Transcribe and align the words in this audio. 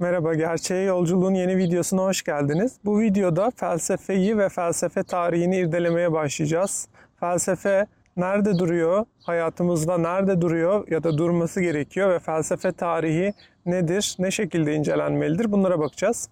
Merhaba, 0.00 0.34
Gerçeğe 0.34 0.84
Yolculuğun 0.84 1.34
yeni 1.34 1.56
videosuna 1.56 2.02
hoş 2.02 2.22
geldiniz. 2.22 2.78
Bu 2.84 3.00
videoda 3.00 3.50
felsefeyi 3.56 4.38
ve 4.38 4.48
felsefe 4.48 5.02
tarihini 5.02 5.56
irdelemeye 5.56 6.12
başlayacağız. 6.12 6.88
Felsefe 7.20 7.86
nerede 8.16 8.58
duruyor, 8.58 9.04
hayatımızda 9.22 9.98
nerede 9.98 10.40
duruyor 10.40 10.88
ya 10.88 11.02
da 11.02 11.18
durması 11.18 11.60
gerekiyor 11.60 12.10
ve 12.10 12.18
felsefe 12.18 12.72
tarihi 12.72 13.32
nedir, 13.66 14.16
ne 14.18 14.30
şekilde 14.30 14.74
incelenmelidir 14.74 15.52
bunlara 15.52 15.78
bakacağız. 15.78 16.28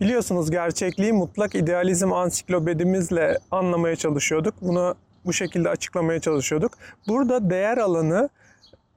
Biliyorsunuz 0.00 0.50
gerçekliği 0.50 1.12
mutlak 1.12 1.54
idealizm 1.54 2.12
ansiklopedimizle 2.12 3.38
anlamaya 3.50 3.96
çalışıyorduk. 3.96 4.54
Bunu 4.60 4.94
bu 5.26 5.32
şekilde 5.32 5.68
açıklamaya 5.68 6.20
çalışıyorduk. 6.20 6.72
Burada 7.08 7.50
değer 7.50 7.78
alanı 7.78 8.28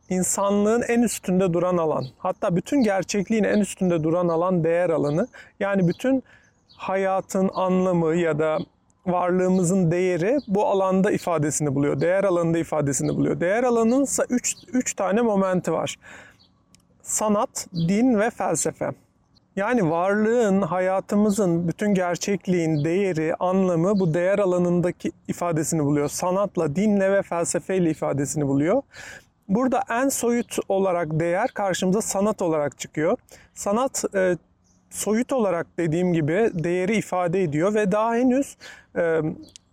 insanlığın 0.10 0.82
en 0.82 1.02
üstünde 1.02 1.54
duran 1.54 1.78
alan. 1.78 2.06
Hatta 2.18 2.56
bütün 2.56 2.84
gerçekliğin 2.84 3.44
en 3.44 3.60
üstünde 3.60 4.04
duran 4.04 4.28
alan 4.28 4.64
değer 4.64 4.90
alanı. 4.90 5.28
Yani 5.60 5.88
bütün 5.88 6.24
hayatın 6.78 7.50
anlamı 7.54 8.16
ya 8.16 8.40
da 8.40 8.60
varlığımızın 9.06 9.92
değeri 9.92 10.40
bu 10.48 10.66
alanda 10.66 11.12
ifadesini 11.12 11.76
buluyor. 11.76 12.02
Değer 12.02 12.24
alanında 12.24 12.58
ifadesini 12.58 13.10
buluyor. 13.10 13.40
Değer 13.40 13.64
alanının 13.64 14.04
ise 14.04 14.24
3 14.74 14.94
tane 14.94 15.22
momenti 15.22 15.72
var. 15.72 15.96
Sanat, 17.02 17.68
din 17.74 18.20
ve 18.20 18.30
felsefe. 18.30 18.92
Yani 19.56 19.90
varlığın, 19.90 20.62
hayatımızın, 20.62 21.68
bütün 21.68 21.94
gerçekliğin 21.94 22.84
değeri, 22.84 23.36
anlamı 23.36 24.00
bu 24.00 24.14
değer 24.14 24.40
alanındaki 24.40 25.12
ifadesini 25.28 25.84
buluyor. 25.84 26.10
Sanatla, 26.10 26.76
dinle 26.76 27.12
ve 27.12 27.22
felsefeyle 27.22 27.90
ifadesini 27.90 28.48
buluyor. 28.48 28.82
Burada 29.50 29.84
en 29.90 30.10
soyut 30.10 30.58
olarak 30.70 31.20
değer 31.20 31.50
karşımıza 31.54 32.02
sanat 32.02 32.42
olarak 32.42 32.80
çıkıyor. 32.80 33.18
Sanat 33.54 34.04
e, 34.16 34.38
soyut 34.90 35.34
olarak 35.34 35.68
dediğim 35.78 36.14
gibi 36.14 36.52
değeri 36.54 36.98
ifade 36.98 37.44
ediyor 37.44 37.74
ve 37.74 37.92
daha 37.92 38.16
henüz 38.16 38.58
e, 38.98 39.22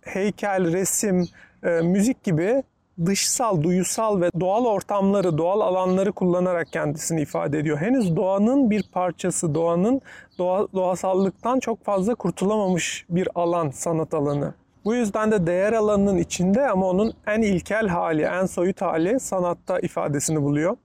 heykel, 0.01 0.73
resim, 0.73 1.27
e, 1.63 1.69
müzik 1.69 2.23
gibi 2.23 2.63
dışsal, 3.05 3.63
duyusal 3.63 4.21
ve 4.21 4.29
doğal 4.39 4.65
ortamları, 4.65 5.37
doğal 5.37 5.61
alanları 5.61 6.11
kullanarak 6.11 6.67
kendisini 6.71 7.21
ifade 7.21 7.59
ediyor. 7.59 7.77
Henüz 7.77 8.15
doğanın 8.15 8.69
bir 8.69 8.83
parçası, 8.91 9.55
doğanın 9.55 10.01
doğa, 10.37 10.67
doğasallıktan 10.73 11.59
çok 11.59 11.85
fazla 11.85 12.15
kurtulamamış 12.15 13.05
bir 13.09 13.27
alan, 13.35 13.69
sanat 13.69 14.13
alanı. 14.13 14.53
Bu 14.85 14.95
yüzden 14.95 15.31
de 15.31 15.47
değer 15.47 15.73
alanının 15.73 16.17
içinde 16.17 16.69
ama 16.69 16.87
onun 16.87 17.13
en 17.27 17.41
ilkel 17.41 17.87
hali, 17.87 18.21
en 18.21 18.45
soyut 18.45 18.81
hali 18.81 19.19
sanatta 19.19 19.79
ifadesini 19.79 20.41
buluyor. 20.41 20.77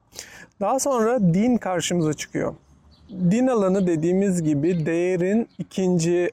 Daha 0.61 0.79
sonra 0.79 1.21
din 1.21 1.57
karşımıza 1.57 2.13
çıkıyor. 2.13 2.55
Din 3.11 3.47
alanı 3.47 3.87
dediğimiz 3.87 4.43
gibi 4.43 4.87
değerin 4.87 5.49
ikinci 5.59 6.31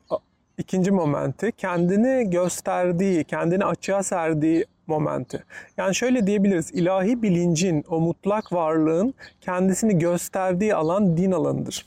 ikinci 0.58 0.92
momenti 0.92 1.52
kendini 1.52 2.30
gösterdiği, 2.30 3.24
kendini 3.24 3.66
açığa 3.66 4.04
serdiği 4.04 4.66
momenti. 4.88 5.44
Yani 5.78 5.96
şöyle 5.96 6.28
diyebiliriz. 6.28 6.72
ilahi 6.72 7.22
bilincin, 7.22 7.84
o 7.90 8.00
mutlak 8.00 8.54
varlığın 8.54 9.14
kendisini 9.42 10.00
gösterdiği 10.00 10.76
alan 10.76 11.18
din 11.18 11.32
alanıdır. 11.32 11.86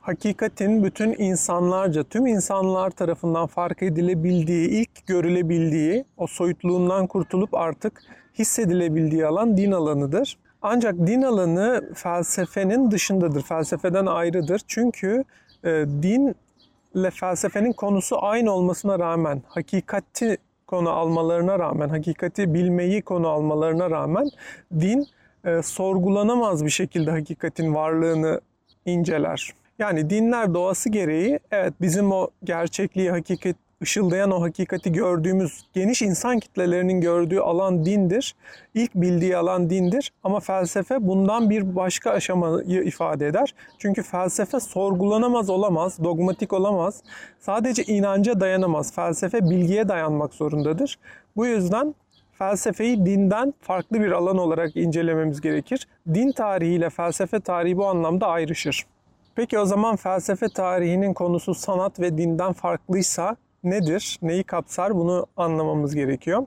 Hakikatin 0.00 0.84
bütün 0.84 1.14
insanlarca, 1.18 2.04
tüm 2.04 2.26
insanlar 2.26 2.90
tarafından 2.90 3.46
fark 3.46 3.82
edilebildiği, 3.82 4.68
ilk 4.68 5.06
görülebildiği, 5.06 6.04
o 6.16 6.26
soyutluğundan 6.26 7.06
kurtulup 7.06 7.54
artık 7.54 8.02
hissedilebildiği 8.38 9.26
alan 9.26 9.56
din 9.56 9.72
alanıdır. 9.72 10.38
Ancak 10.62 10.94
din 11.06 11.22
alanı 11.22 11.90
felsefenin 11.94 12.90
dışındadır, 12.90 13.42
felsefeden 13.42 14.06
ayrıdır. 14.06 14.60
Çünkü 14.66 15.24
e, 15.64 15.68
din 16.02 16.34
ile 16.94 17.10
felsefenin 17.10 17.72
konusu 17.72 18.24
aynı 18.24 18.52
olmasına 18.52 18.98
rağmen, 18.98 19.42
hakikati 19.48 20.38
konu 20.68 20.90
almalarına 20.90 21.58
rağmen, 21.58 21.88
hakikati 21.88 22.54
bilmeyi 22.54 23.02
konu 23.02 23.28
almalarına 23.28 23.90
rağmen 23.90 24.30
din 24.80 25.06
e, 25.44 25.62
sorgulanamaz 25.62 26.64
bir 26.64 26.70
şekilde 26.70 27.10
hakikatin 27.10 27.74
varlığını 27.74 28.40
inceler. 28.86 29.54
Yani 29.78 30.10
dinler 30.10 30.54
doğası 30.54 30.88
gereği 30.88 31.38
evet 31.50 31.72
bizim 31.80 32.12
o 32.12 32.28
gerçekliği, 32.44 33.10
hakikat, 33.10 33.56
ışıldayan 33.82 34.30
o 34.30 34.42
hakikati 34.42 34.92
gördüğümüz 34.92 35.66
geniş 35.74 36.02
insan 36.02 36.38
kitlelerinin 36.38 37.00
gördüğü 37.00 37.38
alan 37.38 37.84
dindir. 37.84 38.34
İlk 38.74 38.94
bildiği 38.94 39.36
alan 39.36 39.70
dindir 39.70 40.12
ama 40.24 40.40
felsefe 40.40 41.06
bundan 41.06 41.50
bir 41.50 41.76
başka 41.76 42.10
aşamayı 42.10 42.82
ifade 42.82 43.26
eder. 43.26 43.54
Çünkü 43.78 44.02
felsefe 44.02 44.60
sorgulanamaz 44.60 45.50
olamaz, 45.50 46.04
dogmatik 46.04 46.52
olamaz. 46.52 47.02
Sadece 47.40 47.84
inanca 47.84 48.40
dayanamaz. 48.40 48.94
Felsefe 48.94 49.50
bilgiye 49.50 49.88
dayanmak 49.88 50.34
zorundadır. 50.34 50.98
Bu 51.36 51.46
yüzden 51.46 51.94
felsefeyi 52.32 53.06
dinden 53.06 53.54
farklı 53.60 54.00
bir 54.00 54.12
alan 54.12 54.38
olarak 54.38 54.76
incelememiz 54.76 55.40
gerekir. 55.40 55.88
Din 56.14 56.32
tarihiyle 56.32 56.90
felsefe 56.90 57.40
tarihi 57.40 57.76
bu 57.76 57.86
anlamda 57.86 58.26
ayrışır. 58.26 58.86
Peki 59.34 59.58
o 59.58 59.64
zaman 59.64 59.96
felsefe 59.96 60.48
tarihinin 60.48 61.14
konusu 61.14 61.54
sanat 61.54 62.00
ve 62.00 62.18
dinden 62.18 62.52
farklıysa 62.52 63.36
nedir, 63.64 64.18
neyi 64.22 64.44
kapsar 64.44 64.94
bunu 64.96 65.26
anlamamız 65.36 65.94
gerekiyor. 65.94 66.46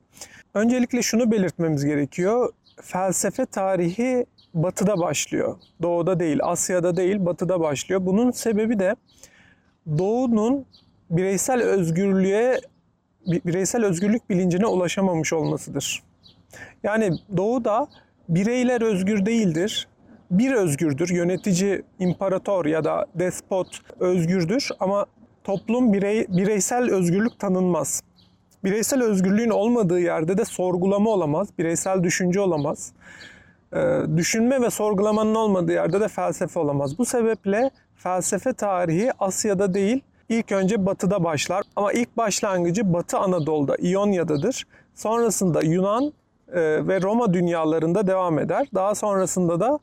Öncelikle 0.53 1.01
şunu 1.01 1.31
belirtmemiz 1.31 1.85
gerekiyor. 1.85 2.49
Felsefe 2.81 3.45
tarihi 3.45 4.25
batıda 4.53 4.99
başlıyor. 4.99 5.55
Doğuda 5.81 6.19
değil, 6.19 6.39
Asya'da 6.43 6.95
değil, 6.95 7.25
batıda 7.25 7.59
başlıyor. 7.59 8.05
Bunun 8.05 8.31
sebebi 8.31 8.79
de 8.79 8.95
doğunun 9.97 10.65
bireysel 11.09 11.61
özgürlüğe 11.61 12.59
bireysel 13.27 13.85
özgürlük 13.85 14.29
bilincine 14.29 14.67
ulaşamamış 14.67 15.33
olmasıdır. 15.33 16.03
Yani 16.83 17.11
doğuda 17.37 17.87
bireyler 18.29 18.81
özgür 18.81 19.25
değildir. 19.25 19.87
Bir 20.31 20.51
özgürdür. 20.51 21.09
Yönetici, 21.09 21.81
imparator 21.99 22.65
ya 22.65 22.83
da 22.83 23.05
despot 23.15 23.67
özgürdür 23.99 24.69
ama 24.79 25.05
toplum 25.43 25.93
birey, 25.93 26.27
bireysel 26.29 26.91
özgürlük 26.91 27.39
tanınmaz. 27.39 28.03
Bireysel 28.63 29.03
özgürlüğün 29.03 29.49
olmadığı 29.49 29.99
yerde 29.99 30.37
de 30.37 30.45
sorgulama 30.45 31.09
olamaz, 31.09 31.47
bireysel 31.59 32.03
düşünce 32.03 32.39
olamaz. 32.39 32.93
Ee, 33.73 34.01
düşünme 34.17 34.61
ve 34.61 34.69
sorgulamanın 34.69 35.35
olmadığı 35.35 35.71
yerde 35.71 36.01
de 36.01 36.07
felsefe 36.07 36.59
olamaz. 36.59 36.97
Bu 36.97 37.05
sebeple 37.05 37.71
felsefe 37.95 38.53
tarihi 38.53 39.11
Asya'da 39.19 39.73
değil, 39.73 40.01
ilk 40.29 40.51
önce 40.51 40.85
Batı'da 40.85 41.23
başlar. 41.23 41.63
Ama 41.75 41.91
ilk 41.91 42.17
başlangıcı 42.17 42.93
Batı 42.93 43.17
Anadolu'da, 43.17 43.75
İonya'dadır. 43.75 44.67
Sonrasında 44.95 45.61
Yunan 45.61 46.13
e, 46.53 46.87
ve 46.87 47.01
Roma 47.01 47.33
dünyalarında 47.33 48.07
devam 48.07 48.39
eder. 48.39 48.67
Daha 48.73 48.95
sonrasında 48.95 49.59
da 49.59 49.79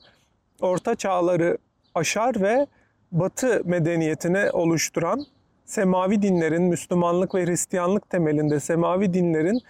Orta 0.61 0.95
Çağları 0.95 1.59
aşar 1.95 2.41
ve 2.41 2.67
Batı 3.13 3.63
medeniyetini 3.65 4.51
oluşturan 4.51 5.27
semavi 5.69 6.23
dinlerin, 6.23 6.63
Müslümanlık 6.63 7.35
ve 7.35 7.47
Hristiyanlık 7.47 8.11
temelinde 8.11 8.61
semavi 8.61 9.15
dinlerin 9.15 9.61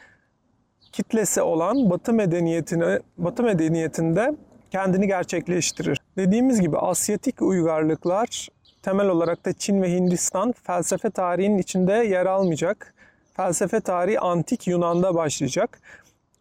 kitlesi 0.93 1.43
olan 1.43 1.91
Batı 1.91 2.13
medeniyetine, 2.13 3.01
Batı 3.19 3.43
medeniyetinde 3.43 4.35
kendini 4.71 5.07
gerçekleştirir. 5.07 6.01
Dediğimiz 6.17 6.61
gibi 6.61 6.79
Asyatik 6.79 7.43
uygarlıklar 7.43 8.49
temel 8.83 9.09
olarak 9.09 9.45
da 9.45 9.53
Çin 9.53 9.83
ve 9.83 9.93
Hindistan 9.93 10.53
felsefe 10.63 11.11
tarihinin 11.11 11.59
içinde 11.59 11.93
yer 11.93 12.27
almayacak. 12.27 12.95
Felsefe 13.37 13.81
tarihi 13.81 14.21
antik 14.21 14.67
Yunan'da 14.67 15.15
başlayacak. 15.15 15.81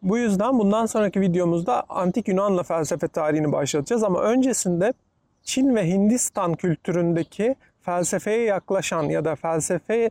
Bu 0.02 0.18
yüzden 0.18 0.58
bundan 0.58 0.86
sonraki 0.86 1.20
videomuzda 1.20 1.84
antik 1.88 2.28
Yunan'la 2.28 2.62
felsefe 2.62 3.08
tarihini 3.08 3.52
başlatacağız 3.52 4.02
ama 4.02 4.20
öncesinde 4.20 4.92
Çin 5.42 5.76
ve 5.76 5.88
Hindistan 5.88 6.54
kültüründeki 6.54 7.54
felsefeye 7.88 8.44
yaklaşan 8.44 9.02
ya 9.02 9.24
da 9.24 9.36
felsefe 9.36 10.10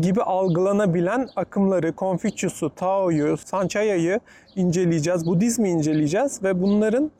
gibi 0.00 0.22
algılanabilen 0.22 1.28
akımları, 1.36 1.92
Konfüçyüs'ü, 1.92 2.70
Tao'yu, 2.76 3.36
Sanchaya'yı 3.36 4.20
inceleyeceğiz, 4.56 5.26
Budizmi 5.26 5.70
inceleyeceğiz 5.70 6.42
ve 6.42 6.62
bunların 6.62 7.10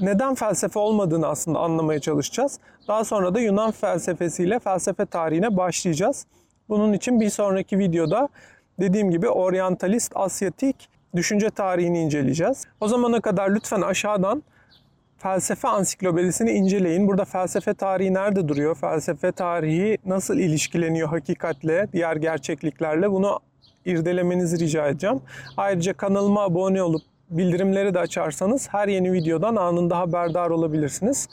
neden 0.00 0.34
felsefe 0.34 0.78
olmadığını 0.78 1.26
aslında 1.26 1.58
anlamaya 1.58 2.00
çalışacağız. 2.00 2.58
Daha 2.88 3.04
sonra 3.04 3.34
da 3.34 3.40
Yunan 3.40 3.70
felsefesiyle 3.70 4.58
felsefe 4.58 5.06
tarihine 5.06 5.56
başlayacağız. 5.56 6.26
Bunun 6.68 6.92
için 6.92 7.20
bir 7.20 7.30
sonraki 7.30 7.78
videoda 7.78 8.28
dediğim 8.80 9.10
gibi 9.10 9.28
oryantalist, 9.28 10.12
asyatik 10.14 10.88
düşünce 11.16 11.50
tarihini 11.50 12.00
inceleyeceğiz. 12.00 12.64
O 12.80 12.88
zamana 12.88 13.20
kadar 13.20 13.50
lütfen 13.50 13.80
aşağıdan 13.80 14.42
felsefe 15.24 15.68
ansiklopedisini 15.68 16.50
inceleyin. 16.50 17.08
Burada 17.08 17.24
felsefe 17.24 17.74
tarihi 17.74 18.14
nerede 18.14 18.48
duruyor? 18.48 18.74
Felsefe 18.74 19.32
tarihi 19.32 19.98
nasıl 20.06 20.38
ilişkileniyor 20.38 21.08
hakikatle, 21.08 21.88
diğer 21.92 22.16
gerçekliklerle? 22.16 23.10
Bunu 23.10 23.40
irdelemenizi 23.84 24.58
rica 24.58 24.88
edeceğim. 24.88 25.20
Ayrıca 25.56 25.94
kanalıma 25.94 26.42
abone 26.42 26.82
olup 26.82 27.02
bildirimleri 27.30 27.94
de 27.94 27.98
açarsanız 27.98 28.68
her 28.68 28.88
yeni 28.88 29.12
videodan 29.12 29.56
anında 29.56 29.98
haberdar 29.98 30.50
olabilirsiniz. 30.50 31.28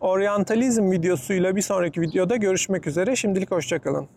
Oryantalizm 0.00 0.90
videosuyla 0.90 1.56
bir 1.56 1.62
sonraki 1.62 2.00
videoda 2.00 2.36
görüşmek 2.36 2.86
üzere. 2.86 3.16
Şimdilik 3.16 3.50
hoşçakalın. 3.50 4.08